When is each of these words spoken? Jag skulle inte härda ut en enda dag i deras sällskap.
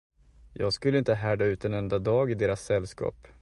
Jag 0.53 0.73
skulle 0.73 0.97
inte 0.97 1.13
härda 1.13 1.45
ut 1.45 1.65
en 1.65 1.73
enda 1.73 1.99
dag 1.99 2.31
i 2.31 2.35
deras 2.35 2.63
sällskap. 2.65 3.27